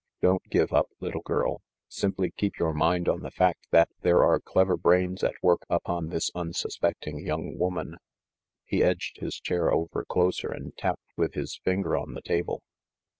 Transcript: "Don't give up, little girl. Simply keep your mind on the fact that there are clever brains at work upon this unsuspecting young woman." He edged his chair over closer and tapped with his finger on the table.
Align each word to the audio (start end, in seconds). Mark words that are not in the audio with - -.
"Don't 0.19 0.41
give 0.49 0.73
up, 0.73 0.87
little 0.99 1.21
girl. 1.21 1.61
Simply 1.87 2.31
keep 2.35 2.57
your 2.57 2.73
mind 2.73 3.07
on 3.07 3.19
the 3.19 3.29
fact 3.29 3.67
that 3.69 3.89
there 4.01 4.23
are 4.23 4.39
clever 4.39 4.75
brains 4.75 5.23
at 5.23 5.35
work 5.43 5.61
upon 5.69 6.07
this 6.07 6.31
unsuspecting 6.33 7.23
young 7.23 7.55
woman." 7.55 7.97
He 8.65 8.83
edged 8.83 9.17
his 9.19 9.39
chair 9.39 9.71
over 9.71 10.03
closer 10.03 10.47
and 10.51 10.75
tapped 10.75 11.11
with 11.17 11.35
his 11.35 11.59
finger 11.63 11.95
on 11.95 12.15
the 12.15 12.23
table. 12.23 12.63